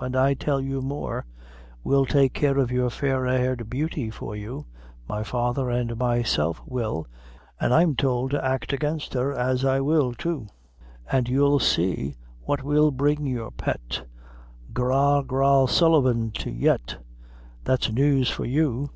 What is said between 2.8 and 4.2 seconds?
fair haired beauty